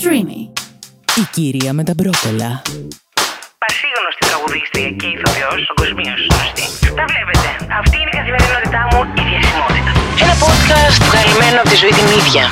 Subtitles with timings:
[0.00, 0.40] Streamy.
[1.20, 2.62] Η κυρία με τα μπρόκολα.
[3.64, 6.66] Πασίγνωστη τραγουδίστρια και ηθοποιός, παγκοσμίω γνωστή.
[6.98, 7.48] Τα βλέπετε.
[7.80, 9.90] Αυτή είναι η καθημερινότητά μου, η διασημότητα.
[10.24, 12.44] Ένα podcast βγαλμένο από τη ζωή την ίδια.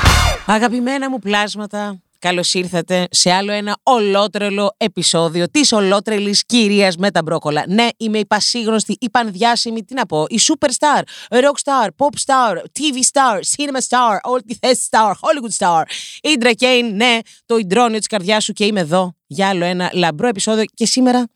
[0.46, 1.82] Αγαπημένα μου πλάσματα,
[2.26, 7.64] καλώς ήρθατε σε άλλο ένα ολότρελο επεισόδιο της ολότρελης κυρίας με τα μπρόκολα.
[7.68, 12.56] Ναι, είμαι η πασίγνωστη, η πανδιάσημη, τι να πω, η superstar, rock star, pop star,
[12.56, 15.82] TV star, cinema star, όλη τη θέση star, Hollywood star.
[16.22, 20.28] Η Ντρακέιν, ναι, το ιντρόνιο της καρδιάς σου και είμαι εδώ για άλλο ένα λαμπρό
[20.28, 21.28] επεισόδιο και σήμερα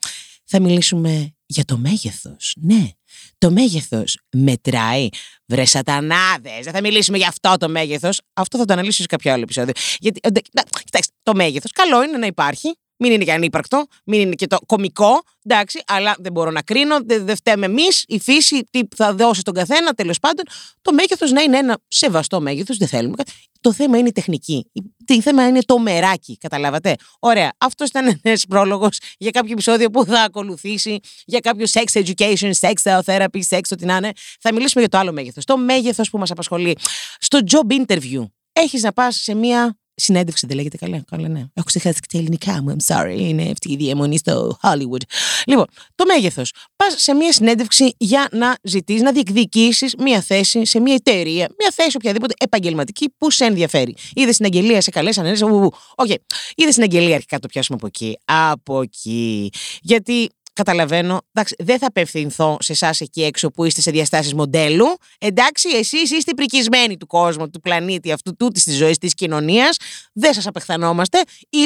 [0.45, 2.57] θα μιλήσουμε για το μέγεθος.
[2.61, 2.91] Ναι,
[3.39, 5.09] το μέγεθος μετράει.
[5.47, 8.21] Βρε σατανάδες, δεν θα μιλήσουμε για αυτό το μέγεθος.
[8.33, 9.73] Αυτό θα το αναλύσω σε κάποιο άλλο επεισόδιο.
[9.99, 12.75] Γιατί, ε, να, κοιτάξτε, το μέγεθος καλό είναι να υπάρχει.
[13.03, 16.99] Μην είναι και ανύπαρκτο, μην είναι και το κομικό, εντάξει, αλλά δεν μπορώ να κρίνω,
[17.05, 20.45] δεν δε φταίμε εμείς, η φύση, τι θα δώσει τον καθένα, τέλος πάντων.
[20.83, 23.23] Το μέγεθος να είναι ένα σεβαστό μέγεθος, δεν θέλουμε.
[23.61, 24.71] Το θέμα είναι η τεχνική.
[25.05, 26.97] Το θέμα είναι το μεράκι, καταλάβατε.
[27.19, 27.53] Ωραία.
[27.59, 33.01] Αυτός ήταν ένας πρόλογος για κάποιο επεισόδιο που θα ακολουθήσει, για κάποιο sex education, sex
[33.05, 34.13] therapy, sex, ό,τι να είναι.
[34.41, 35.45] Θα μιλήσουμε για το άλλο μέγεθος.
[35.45, 36.77] Το μέγεθος που μας απασχολεί.
[37.19, 41.05] Στο job interview, έχεις να πας σε μία συνέντευξη δεν λέγεται καλά.
[41.11, 41.39] Καλά, ναι.
[41.39, 42.77] Έχω ξεχάσει και τα ελληνικά μου.
[42.77, 43.17] I'm sorry.
[43.19, 45.03] Είναι αυτή η διαμονή στο Hollywood.
[45.47, 46.53] Λοιπόν, το μέγεθος.
[46.77, 51.73] Πας σε μια συνέντευξη για να ζητήσει, να διεκδικήσεις μια θέση σε μια εταιρεία, μια
[51.75, 53.95] θέση οποιαδήποτε επαγγελματική που σε ενδιαφέρει.
[54.15, 55.45] Είδες στην αγγελία, σε καλέσαν, έτσι.
[55.45, 56.09] Οκ.
[56.55, 58.19] Είδες στην αγγελία, αρχικά το πιάσουμε από εκεί.
[58.25, 59.51] Από εκεί.
[59.83, 60.29] Γιατί
[60.65, 64.87] καταλαβαίνω, εντάξει, δεν θα απευθυνθώ σε εσάς εκεί έξω που είστε σε διαστάσεις μοντέλου.
[65.19, 69.77] Εντάξει, εσείς είστε πρικισμένοι του κόσμου, του πλανήτη αυτού, τούτη της ζωής, της κοινωνίας.
[70.13, 71.19] Δεν σας απεχθανόμαστε.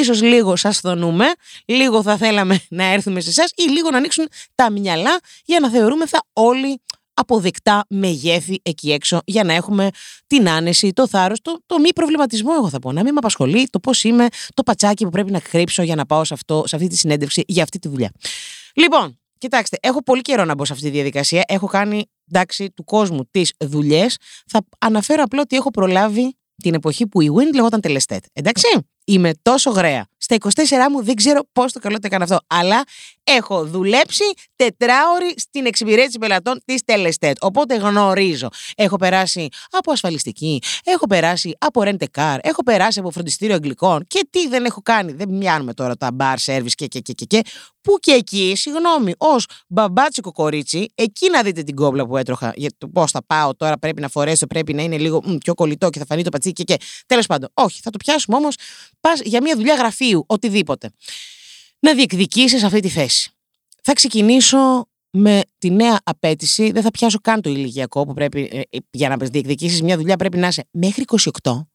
[0.03, 1.25] σω λίγο σας θονούμε.
[1.65, 5.69] Λίγο θα θέλαμε να έρθουμε σε εσάς ή λίγο να ανοίξουν τα μυαλά για να
[5.69, 6.79] θεωρούμε θα όλοι
[7.15, 9.89] αποδεκτά μεγέθη εκεί έξω για να έχουμε
[10.27, 13.67] την άνεση, το θάρρος, το, το μη προβληματισμό εγώ θα πω, να μην με απασχολεί
[13.69, 16.75] το πώς είμαι, το πατσάκι που πρέπει να κρύψω για να πάω σε, αυτό, σε
[16.75, 18.11] αυτή τη συνέντευξη για αυτή τη δουλειά.
[18.75, 21.43] Λοιπόν, κοιτάξτε, έχω πολύ καιρό να μπω σε αυτή τη διαδικασία.
[21.47, 24.17] Έχω κάνει, εντάξει, του κόσμου τις δουλειές.
[24.47, 28.23] Θα αναφέρω απλά ότι έχω προλάβει την εποχή που η Wind λεγόταν τελεστέτ.
[28.33, 28.67] Εντάξει.
[29.05, 30.07] Είμαι τόσο γραία.
[30.17, 30.41] Στα 24
[30.91, 32.39] μου δεν ξέρω πώς το καλό το έκανα αυτό.
[32.47, 32.83] Αλλά
[33.23, 34.23] έχω δουλέψει
[34.55, 37.37] τετράωρη στην εξυπηρέτηση πελατών της Τελεστέτ.
[37.41, 38.47] Οπότε γνωρίζω.
[38.75, 44.27] Έχω περάσει από ασφαλιστική, έχω περάσει από rent car, έχω περάσει από φροντιστήριο αγγλικών και
[44.29, 45.11] τι δεν έχω κάνει.
[45.11, 47.25] Δεν μοιάνουμε τώρα τα bar service και και και και.
[47.25, 47.41] και
[47.85, 52.53] που και εκεί, συγγνώμη, ως μπαμπάτσικο κορίτσι, εκεί να δείτε την κόμπλα που έτρωχα.
[52.55, 55.53] Για το πώς θα πάω τώρα, πρέπει να φορέσω, πρέπει να είναι λίγο μ, πιο
[55.53, 56.75] κολλητό και θα φανεί το πατσίκι και.
[56.75, 56.83] και.
[57.05, 58.55] Τέλος πάντων, όχι, θα το πιάσουμε όμως
[58.99, 60.89] πας για μια δουλειά γραφείου, οτιδήποτε.
[61.79, 63.29] Να διεκδικήσεις αυτή τη θέση.
[63.81, 64.87] Θα ξεκινήσω
[65.17, 69.09] με τη νέα απέτηση, δεν θα πιάσω καν το ηλικιακό που πρέπει ε, ε, για
[69.09, 71.03] να διεκδικήσεις μια δουλειά πρέπει να είσαι μέχρι
[71.43, 71.65] 28,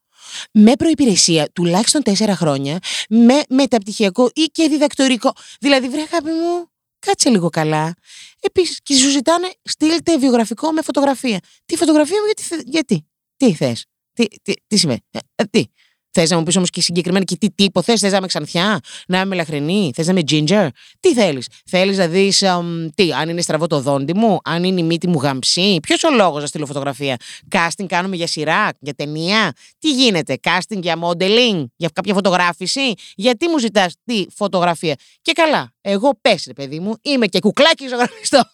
[0.53, 2.79] με προπηρεσία τουλάχιστον 4 χρόνια,
[3.09, 5.33] με μεταπτυχιακό ή και διδακτορικό.
[5.61, 7.95] Δηλαδή, βρε αγάπη μου, κάτσε λίγο καλά.
[8.41, 11.41] Επίσης, και σου ζητάνε, στείλτε βιογραφικό με φωτογραφία.
[11.67, 15.01] Τι φωτογραφία μου, γιατί, γιατί; Τι θες, τι, τι, τι σημαίνει,
[15.35, 15.65] ε, τι;
[16.13, 18.81] Θες να μου πεις όμως και συγκεκριμένα και τι τύπο θες, θες να είμαι ξανθιά,
[19.07, 20.69] να είμαι λαχρινή, θες να είμαι ginger.
[21.01, 21.49] Τι θέλεις.
[21.67, 22.45] Θέλεις να δεις
[22.95, 25.79] τι, αν είναι στραβό το δόντι μου, αν είναι η μύτη μου γαμψή.
[25.83, 27.17] Ποιος ο λόγος να στείλω φωτογραφία.
[27.51, 29.53] Casting κάνουμε για σειρά, για ταινία.
[29.79, 35.73] Τι γίνεται, casting για modeling, για κάποια φωτογράφηση; Γιατί μου ζητάς τι φωτογραφία; Και καλά,
[35.81, 38.51] εγώ πες, παιδί μου, είμαι και κουκλάκι ζωγραφιστό.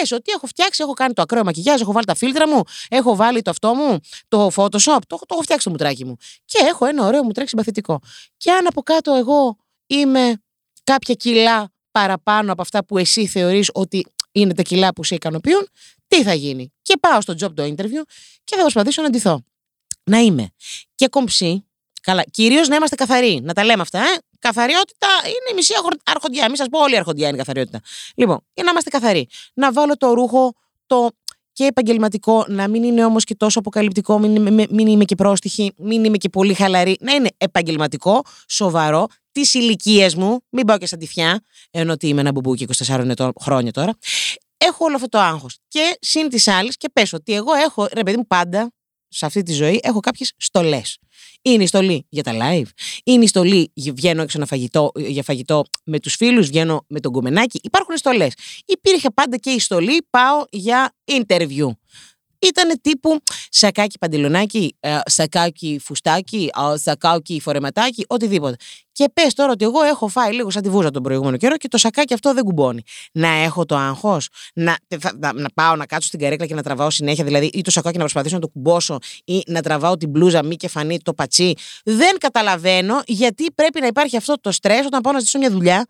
[0.00, 3.16] Πες ότι έχω φτιάξει, έχω κάνει το ακραίο μακιγιάζ, έχω βάλει τα φίλτρα μου, έχω
[3.16, 3.98] βάλει το αυτό μου,
[4.28, 6.16] το Photoshop, το, το έχω φτιάξει το μουτράκι μου.
[6.44, 8.00] Και έχω ένα ωραίο μουτράκι συμπαθητικό.
[8.36, 9.56] Και αν από κάτω εγώ
[9.86, 10.42] είμαι
[10.84, 15.68] κάποια κιλά παραπάνω από αυτά που εσύ θεωρείς ότι είναι τα κιλά που σε ικανοποιούν,
[16.06, 18.02] τι θα γίνει; Και πάω στο job το interview
[18.44, 19.42] και θα προσπαθήσω να ντυθώ.
[20.04, 20.48] Να είμαι
[20.94, 21.66] και κομψή,
[22.02, 26.46] καλά, κυρίως να είμαστε καθαροί, να τα λέμε αυτά, ε; Καθαριότητα είναι η μισή αρχοντιά.
[26.46, 27.80] Μην σας πω, όλη η αρχοντιά είναι καθαριότητα.
[28.14, 29.28] Λοιπόν, για να είμαστε καθαροί.
[29.54, 30.54] Να βάλω το ρούχο
[30.86, 31.10] το
[31.58, 35.72] και επαγγελματικό, να μην είναι όμως και τόσο αποκαλυπτικό, μην, μην, μην είμαι και πρόστιχη,
[35.76, 36.96] μην είμαι και πολύ χαλαρή.
[37.00, 42.20] Να είναι επαγγελματικό, σοβαρό, της ηλικίας μου, μην πάω και σαν τυφιά, ενώ ότι είμαι
[42.20, 43.98] ένα μπουμπούκι 24 ετών, χρόνια τώρα.
[44.56, 45.58] Έχω όλο αυτό το άγχος.
[45.68, 48.72] Και συν τοις άλλοις, και πες ότι εγώ έχω, ρε παιδί μου, πάντα
[49.08, 50.98] σε αυτή τη ζωή έχω κάποιες στολές.
[51.42, 52.68] Είναι η στολή για τα live.
[53.04, 57.60] Είναι η στολή βγαίνω έξω φαγητό, για φαγητό με τους φίλους, βγαίνω με τον κομμενάκι.
[57.62, 58.32] Υπάρχουν στολές.
[58.66, 61.68] Υπήρχε πάντα και η στολή πάω για interview.
[62.38, 63.18] Ήταν τύπου
[63.50, 68.56] σακάκι παντελονάκι, ε, σακάκι φουστάκι, ε, σακάκι φορεματάκι, οτιδήποτε.
[68.92, 71.68] Και πες τώρα ότι εγώ έχω φάει λίγο σαν τη βούζα τον προηγούμενο καιρό και
[71.68, 72.82] το σακάκι αυτό δεν κουμπώνει.
[73.12, 76.62] Να έχω το άγχος, να, θα- να, να πάω να κάτσω στην καρέκλα και να
[76.62, 80.08] τραβάω συνέχεια, δηλαδή ή το σακάκι να προσπαθήσω να το κουμπώσω ή να τραβάω την
[80.10, 84.86] μπλούζα μη και φανεί το πατσί; Δεν καταλαβαίνω γιατί πρέπει να υπάρχει αυτό το στρες
[84.86, 85.86] όταν πάω να ζητήσω μια δουλειά.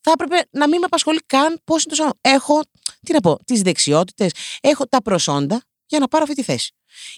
[0.00, 2.12] Θα έπρεπε να μην με απασχολεί καν πώς είναι το σώμα.
[2.20, 2.60] Έχω,
[3.06, 4.30] τι να πω, τις δεξιότητες,
[4.60, 6.74] έχω τα προσόντα για να πάρω αυτή τη θέση.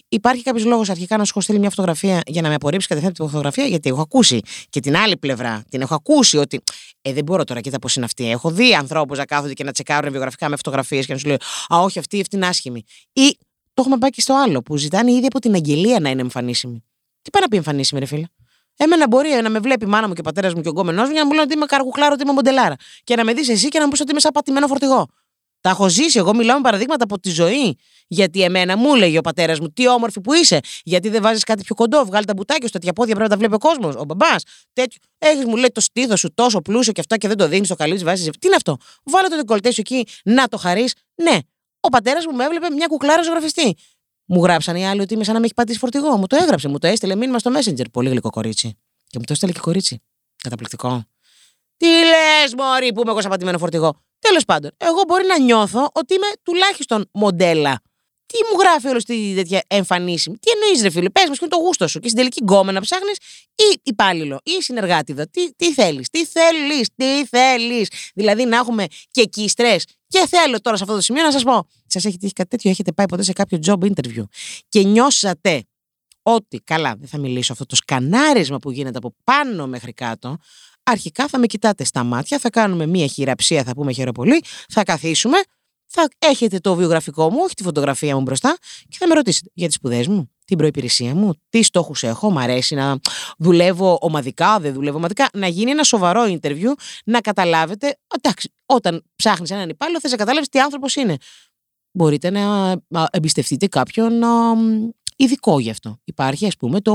[0.07, 3.13] Υπάρχει κάποιος λόγος αρχικά να σου έχω στείλει μια φωτογραφία για να με απορρίψει κατευθείαν
[3.13, 4.39] τη φωτογραφίας, γιατί έχω ακούσει
[4.69, 5.63] και την άλλη πλευρά.
[5.69, 6.61] Την έχω ακούσει ότι.
[7.01, 8.29] Ε, δεν μπορώ τώρα, κοίτα πώς είναι αυτή.
[8.29, 11.37] Έχω δει ανθρώπους να κάθονται και να τσεκάρουν βιογραφικά με φωτογραφίες και να σου λέει
[11.73, 12.83] Α, όχι, αυτή, αυτή είναι άσχημη.
[13.13, 13.37] Ή
[13.73, 16.83] το έχουμε πάει και στο άλλο, που ζητάνε ήδη από την αγγελία να είναι εμφανίσιμη.
[17.21, 18.25] Τι πάει να πει εμφανίσιμη, ρε φίλε;
[18.77, 21.07] Εμένα μπορεί να με βλέπει η μάνα μου και ο πατέρας μου και ο γκόμενός
[21.07, 22.75] μου για να μου λένε ότι είμαι καργουχλάρο, ότι είμαι μοντελάρα.
[23.03, 25.07] Και να με δεις εσύ και να μου πεις ότι είμαι σαν πατημένο φορτηγό.
[25.63, 26.17] Τα έχω ζήσει.
[26.17, 27.77] Εγώ μιλάω με παραδείγματα από τη ζωή.
[28.07, 30.59] Γιατί εμένα μου έλεγε ο πατέρας μου, τι όμορφη που είσαι.
[30.83, 33.39] Γιατί δεν βάζεις κάτι πιο κοντό, βγάλει τα μπουτάκια σου, τέτοια πόδια πρέπει να τα
[33.39, 33.95] βλέπει ο κόσμος.
[33.95, 34.43] Ο μπαμπάς.
[34.73, 34.99] Τέτοιο.
[35.17, 37.75] Έχεις μου λέει το στήθος σου τόσο πλούσιο και αυτά και δεν το δίνεις, το
[37.75, 38.29] καλή βάζεις.
[38.39, 40.93] Τι είναι αυτό; Βάλε το δεκολτέ σου εκεί να το χαρείς.
[41.15, 41.37] Ναι.
[41.79, 43.75] Ο πατέρας μου με έβλεπε μια κουκλάρα ζωγραφιστή.
[44.25, 46.17] Μου γράψαν οι άλλοι ότι είμαι σαν να με έχει πατήσει φορτηγό.
[46.17, 47.85] Μου το έγραψε, μου το έστειλε μήνυμα στο Messenger.
[47.91, 48.77] Πολύ γλυκό κορίτσι.
[49.07, 50.01] Και μου το έστειλε και κορίτσι.
[50.43, 51.03] Καταπληκτικό.
[51.77, 55.89] Τι λες, Μωρή, που είμαι εγώ σαν πατημένο φορτηγό; Τέλος πάντων, εγώ μπορεί να νιώθω
[55.93, 57.81] ότι είμαι τουλάχιστον μοντέλα.
[58.25, 61.55] Τι μου γράφει όλος στη τέτοια εμφανίσιμη; Τι εννοείς, ρε φίλε, πες μας και είναι
[61.55, 63.17] το γούστο σου; Και στην τελική γκόμενα ψάχνεις
[63.55, 65.27] ή υπάλληλο ή συνεργάτηδα.
[65.27, 69.85] Τι, τι θέλεις, τι θέλεις, τι θέλεις; Δηλαδή να έχουμε και εκεί στρες.
[70.07, 71.67] Και θέλω τώρα σε αυτό το σημείο να σας πω.
[71.87, 74.23] Σας έχει τύχει κάτι τέτοιο, έχετε πάει ποτέ σε κάποιο job interview
[74.69, 75.63] και νιώσατε
[76.21, 80.37] ότι, καλά, δεν θα μιλήσω αυτό το σκανάρισμα που γίνεται από πάνω μέχρι κάτω.
[80.83, 85.37] Αρχικά θα με κοιτάτε στα μάτια, θα κάνουμε μία χειραψία, θα πούμε χαιροπολί, θα καθίσουμε,
[85.85, 88.57] θα έχετε το βιογραφικό μου, όχι τη φωτογραφία μου μπροστά
[88.89, 92.37] και θα με ρωτήσετε για τις σπουδές μου, την προϋπηρεσία μου, τι στόχους έχω, μ'
[92.37, 92.99] αρέσει να
[93.37, 96.73] δουλεύω ομαδικά, δεν δουλεύω ομαδικά, να γίνει ένα σοβαρό interview,
[97.05, 101.17] να καταλάβετε, εντάξει, όταν ψάχνεις έναν υπάλληλο θες να καταλάβεις τι άνθρωπος είναι.
[101.91, 102.77] Μπορείτε να α,
[103.11, 104.55] εμπιστευτείτε κάποιον α,
[105.15, 105.99] ειδικό γι' αυτό.
[106.03, 106.93] Υπάρχει, ας πούμε, το,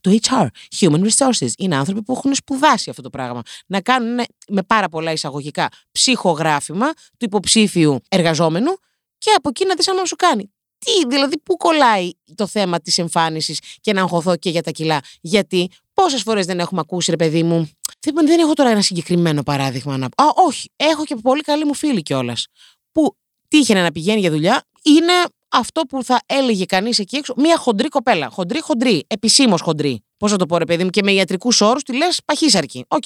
[0.00, 0.46] το HR,
[0.78, 1.48] Human Resources.
[1.58, 3.42] Είναι άνθρωποι που έχουν σπουδάσει αυτό το πράγμα.
[3.66, 8.76] Να κάνουν ναι, με πάρα πολλά εισαγωγικά ψυχογράφημα του υποψήφιου εργαζόμενου
[9.18, 10.52] και από εκεί να δεις αν σου κάνει.
[10.78, 15.00] Τι, δηλαδή, πού κολλάει το θέμα της εμφάνισης και να αγχωθώ και για τα κιλά.
[15.20, 19.42] Γιατί πόσες φορές δεν έχουμε ακούσει, ρε παιδί μου, δεν, δεν έχω τώρα ένα συγκεκριμένο
[19.42, 20.24] παράδειγμα να πω.
[20.24, 22.46] Α, όχι, έχω και πολύ καλή μου φίλη κιόλας.
[22.92, 23.16] Που
[23.48, 25.12] τύχαινε να πηγαίνει για δουλειά, είναι
[25.48, 28.28] αυτό που θα έλεγε κανείς εκεί έξω, μία χοντρή κοπέλα.
[28.28, 30.04] Χοντρή, χοντρή, επισήμως χοντρή.
[30.16, 32.84] Πώς θα το πω, ρε παιδί μου, και με ιατρικούς όρους τη λες παχύσαρκη.
[32.88, 33.04] Οκ.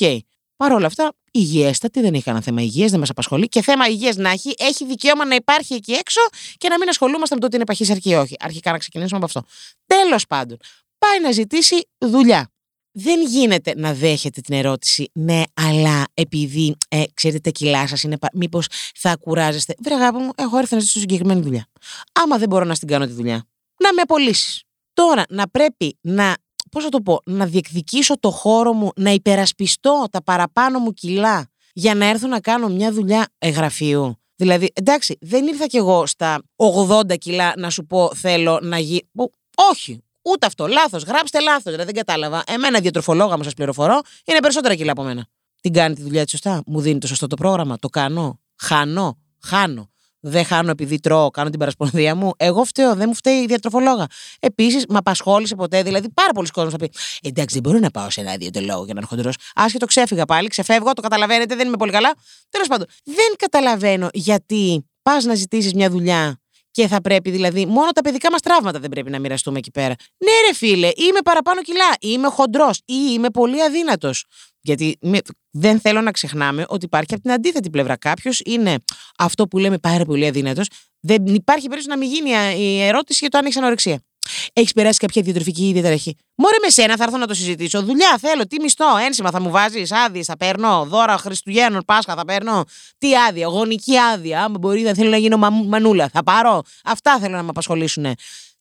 [0.56, 3.48] Παρ' όλα αυτά, υγιέστατη, δεν έχει κανένα θέμα υγεία, δεν μας απασχολεί.
[3.48, 6.20] Και θέμα υγείας να έχει, έχει δικαίωμα να υπάρχει εκεί έξω
[6.56, 8.36] και να μην ασχολούμαστε με το ότι είναι παχύσαρκη ή όχι.
[8.40, 9.42] Αρχικά να ξεκινήσουμε από αυτό.
[9.86, 10.58] Τέλος πάντων,
[10.98, 12.50] πάει να ζητήσει δουλειά.
[12.92, 18.16] Δεν γίνεται να δέχεται την ερώτηση, ναι, αλλά επειδή ε, ξέρετε τα κιλά σας είναι.
[18.32, 19.74] Μήπως θα κουράζεστε.
[19.78, 21.66] Βρε αγάπη μου, έχω έρθει να ζητήσω συγκεκριμένη δουλειά.
[22.12, 23.46] Άμα δεν μπορώ να στην κάνω τη δουλειά,
[23.78, 24.62] να με απολύσεις.
[24.92, 26.36] Τώρα να πρέπει να,
[26.70, 31.50] πώς θα το πω, να διεκδικήσω το χώρο μου, να υπερασπιστώ τα παραπάνω μου κιλά
[31.72, 34.16] για να έρθω να κάνω μια δουλειά εγγραφείου.
[34.36, 39.08] Δηλαδή, εντάξει, δεν ήρθα κι εγώ στα 80 κιλά να σου πω θέλω να γίνει.
[39.70, 40.66] Όχι, ούτε αυτό.
[40.66, 41.02] Λάθος.
[41.02, 41.62] Γράψτε λάθος.
[41.72, 42.42] Δηλαδή, δεν κατάλαβα.
[42.46, 45.26] Εμένα, διατροφολόγα μου, σας πληροφορώ, είναι περισσότερα κιλά από μένα.
[45.60, 49.18] Την κάνει τη δουλειά της σωστά; Μου δίνει το σωστό το πρόγραμμα; Το κάνω; Χάνω;
[49.42, 49.90] Χάνω.
[50.24, 54.06] Δεν χάνω επειδή τρώω, κάνω την παρασπονδία μου; Εγώ φταίω, δεν μου φταίει η διατροφολόγα.
[54.40, 56.90] Επίσης, με απασχόλησε ποτέ, δηλαδή πάρα πολλοί κόσμοι θα πει:
[57.22, 59.30] Εντάξει, δεν μπορώ να πάω σε ένα διαιτολόγο για να είναι χοντρό.
[59.54, 62.14] Άσχετο, ξέφυγα πάλι, ξεφεύγω, το καταλαβαίνετε, δεν είμαι πολύ καλά.
[62.48, 66.41] Τέλος πάντων, δεν καταλαβαίνω γιατί πας να ζητήσεις μια δουλειά
[66.72, 69.94] και θα πρέπει δηλαδή, μόνο τα παιδικά μας τραύματα δεν πρέπει να μοιραστούμε εκεί πέρα.
[70.24, 74.24] Ναι, ρε φίλε, είμαι παραπάνω κιλά, ή είμαι χοντρός, ή είμαι πολύ αδύνατος.
[74.60, 74.98] Γιατί
[75.50, 77.96] δεν θέλω να ξεχνάμε ότι υπάρχει από την αντίθετη πλευρά.
[77.96, 78.78] Κάποιος είναι
[79.18, 80.68] αυτό που λέμε πάρα πολύ αδύνατος.
[81.00, 84.02] Δεν υπάρχει περίπτωση να μην γίνει η ερώτηση για το αν έχεις ανορεξία.
[84.52, 86.16] Έχεις περάσει κάποια διατροφική διαταραχή.
[86.34, 87.82] Μωρέ με σένα θα έρθω να το συζητήσω.
[87.82, 92.24] Δουλειά θέλω, τι μισθό, ένσημα θα μου βάζεις, άδειε θα παίρνω, δώρα Χριστουγέννων, Πάσχα θα
[92.24, 92.64] παίρνω.
[92.98, 94.44] Τι άδεια, γονική άδεια.
[94.44, 96.62] Άμα μπορεί να θέλω να γίνω μανούλα, θα πάρω.
[96.84, 98.06] Αυτά θέλω να με απασχολήσουν.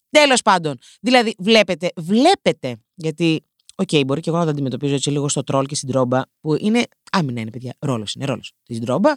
[0.09, 0.77] Τέλος πάντων.
[1.01, 3.43] Δηλαδή, βλέπετε, βλέπετε, γιατί
[3.75, 6.21] OK, okay, μπορεί και εγώ να το αντιμετωπίζω έτσι λίγο στο τρόλ και στην τρόμπα,
[6.41, 6.83] που είναι.
[7.11, 7.75] Άμυνα είναι, παιδιά.
[7.79, 8.51] Ρόλος είναι, ρόλος.
[8.63, 9.11] Τη τρόμπα.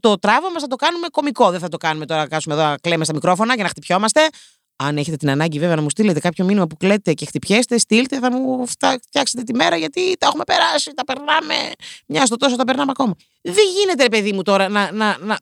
[0.00, 1.50] Το τραύμα θα το κάνουμε κωμικό.
[1.50, 4.20] Δεν θα το κάνουμε τώρα να κάτσουμε εδώ να κλαίμε στα μικρόφωνα και να χτυπιόμαστε.
[4.76, 8.18] Αν έχετε την ανάγκη, βέβαια, να μου στείλετε κάποιο μήνυμα που κλαίτε και χτυπιέστε, στείλτε,
[8.18, 8.66] θα μου
[9.06, 11.54] φτιάξετε τη μέρα γιατί τα έχουμε περάσει, τα περνάμε.
[12.06, 13.14] Μια στο τόσο τα περνάμε ακόμα.
[13.40, 14.92] Δεν γίνεται, ρε παιδί μου, τώρα να.
[14.92, 15.38] να, να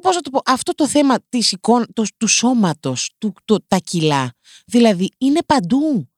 [0.00, 3.76] Πώς θα το πω, αυτό το θέμα της εικόνα, το, του σώματος, του, το, τα
[3.76, 4.32] κιλά,
[4.66, 6.08] δηλαδή είναι παντού.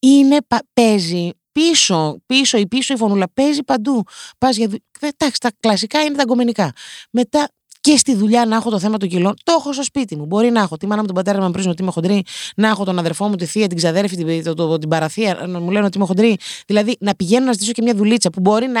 [0.00, 4.02] Είναι, πα- παίζει πίσω, πίσω ή πίσω η φωνούλα, παίζει παντού.
[4.38, 6.72] Πας για, δου- εντάξει, τα κλασικά είναι τα αγκομενικά.
[7.10, 7.48] Μετά
[7.82, 10.26] και στη δουλειά να έχω το θέμα των κιλών, το έχω στο σπίτι μου.
[10.26, 12.22] Μπορεί να έχω τη μάνα μου, τον πατέρα μου να πρίζουν ότι είμαι χοντρή,
[12.56, 15.60] να έχω τον αδερφό μου, τη θεία, την ξαδέρφη, την, το, το- την παραθία, να
[15.60, 16.36] μου λένε ότι είμαι χοντρή.
[16.66, 18.80] Δηλαδή να πηγαίνω να ζητήσω και μια δουλίτσα που μπορεί να.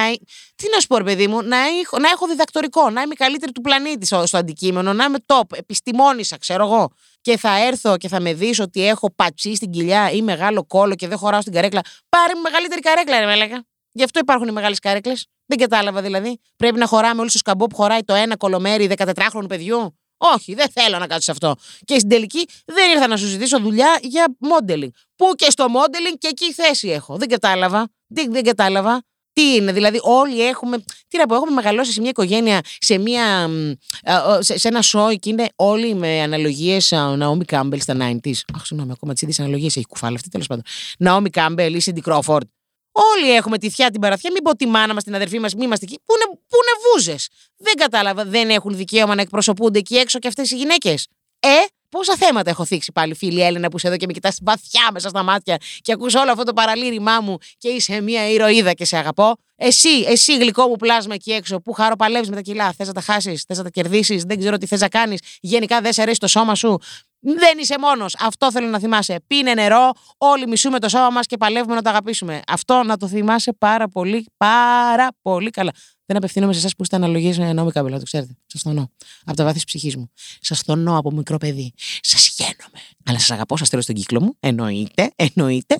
[0.56, 3.16] Τι να σου πω, ρε παιδί μου, να έχω, να έχω διδακτορικό, να είμαι η
[3.16, 6.90] καλύτερη του πλανήτη στο, στο αντικείμενο, να είμαι top, επιστημόνισσα, ξέρω εγώ.
[7.20, 10.94] Και θα έρθω και θα με δεις ότι έχω πατσί στην κοιλιά ή μεγάλο κόλο
[10.94, 11.80] και δεν χωράω στην καρέκλα.
[12.08, 13.64] Πάρε μου μεγαλύτερη καρέκλα, ρε μέλεγα.
[13.92, 15.26] Γι' αυτό υπάρχουν οι μεγάλες καρέκλες.
[15.52, 16.40] Δεν κατάλαβα δηλαδή.
[16.56, 19.98] Πρέπει να χωράμε όλοι στο σκαμπό που χωράει το ένα κολομέρι 14χρονου παιδιού.
[20.16, 21.54] Όχι, δεν θέλω να κάτσω σε αυτό.
[21.84, 24.88] Και στην τελική δεν ήρθα να σου ζητήσω δουλειά για modeling.
[25.16, 27.16] Που και στο modeling και εκεί θέση έχω.
[27.16, 27.88] Δεν κατάλαβα.
[28.06, 29.02] Δεν, δεν κατάλαβα.
[29.32, 30.84] Τι είναι, δηλαδή όλοι έχουμε.
[31.08, 33.72] Τι να πω, έχουμε μεγαλώσει σε μια οικογένεια, σε, μια, μ,
[34.04, 38.32] α, α, σε, σε ένα show και είναι όλοι με αναλογίες Ναόμι Κάμπελ στα 90s.
[38.54, 40.64] Αχ, συγγνώμη, ακόμα τις ίδιες αναλογίες έχει κουφάλα αυτή τέλος πάντων.
[40.98, 42.46] Ναόμι Κάμπελ ή Σίντι Κρόφορντ.
[42.92, 44.30] Όλοι έχουμε τη θεια την παραθιά.
[44.32, 46.00] Μην πω τη μάνα μας, την αδερφή μας, μη είμαστε εκεί.
[46.04, 47.28] Πού είναι, πού είναι βούζες.
[47.56, 48.24] Δεν κατάλαβα.
[48.24, 51.06] Δεν έχουν δικαίωμα να εκπροσωπούνται εκεί έξω και αυτές οι γυναίκες.
[51.40, 51.48] Ε,
[51.88, 55.08] πόσα θέματα έχω θίξει πάλι, φίλη Έλληνα, που είσαι εδώ και με κοιτάς βαθιά μέσα
[55.08, 58.96] στα μάτια και ακούς όλο αυτό το παραλήρημά μου και είσαι μια ηρωίδα και σε
[58.96, 59.36] αγαπώ.
[59.56, 62.72] Εσύ, εσύ γλυκό μου πλάσμα εκεί έξω που χαροπαλεύεις με τα κιλά.
[62.72, 65.20] Θες να τα χάσεις, θες να τα κερδίσεις, δεν ξέρω τι θες να κάνεις.
[65.40, 66.78] Γενικά δεν σε αρέσει το σώμα σου.
[67.24, 68.16] Δεν είσαι μόνος.
[68.18, 69.20] Αυτό θέλω να θυμάσαι.
[69.26, 72.40] Πίνε νερό, όλοι μισούμε το σώμα μας και παλεύουμε να το αγαπήσουμε.
[72.46, 75.70] Αυτό να το θυμάσαι πάρα πολύ, πάρα πολύ καλά.
[76.06, 78.36] Δεν απευθύνομαι σε εσάς που είστε αναλογίες με νόμικα κάμπελα, το ξέρετε.
[78.46, 78.90] Σας θονώ.
[79.24, 80.10] Από τα βάθη της ψυχής μου.
[80.40, 81.72] Σας θονώ από μικρό παιδί.
[82.00, 82.78] Σας χαίρομαι.
[83.06, 84.36] Αλλά σας αγαπώ, σας θέλω στον κύκλο μου.
[84.40, 85.78] Εννοείται, εννοείται.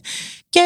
[0.49, 0.61] Και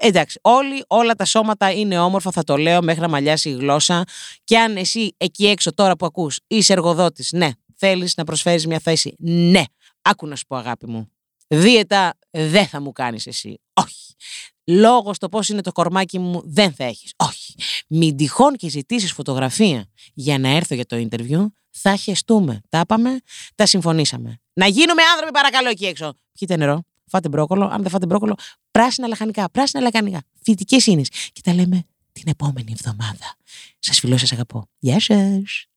[0.00, 4.04] εντάξει, όλοι, όλα τα σώματα είναι όμορφα, θα το λέω μέχρι να μαλλιάσει η γλώσσα.
[4.44, 8.78] Και αν εσύ εκεί έξω τώρα που ακούς είσαι εργοδότης, ναι, θέλεις να προσφέρεις μια
[8.78, 9.62] θέση, ναι.
[10.10, 11.10] Άκου να σου πω, αγάπη μου.
[11.48, 13.60] Δίαιτα δεν θα μου κάνεις εσύ.
[13.72, 14.14] Όχι.
[14.64, 17.12] Λόγω στο πώς είναι το κορμάκι μου δεν θα έχεις.
[17.16, 17.54] Όχι.
[17.88, 22.60] Μην τυχόν και ζητήσεις φωτογραφία για να έρθω για το interview, θα χεστούμε.
[22.68, 23.18] Τα είπαμε,
[23.54, 24.40] τα συμφωνήσαμε.
[24.52, 26.12] Να γίνουμε άνθρωποι παρακαλώ εκεί έξω.
[26.32, 27.64] Πιείτε νερό, φάτε μπρόκολο.
[27.64, 28.34] Αν δεν φάτε μπρόκολο,
[28.70, 30.22] πράσινα λαχανικά, πράσινα λαχανικά.
[30.42, 31.08] Φυτικές ίνες.
[31.08, 33.36] Και τα λέμε την επόμενη εβδομάδα.
[33.78, 34.68] Σας φιλώ, σας αγαπώ.
[34.78, 35.68] Γεια σας.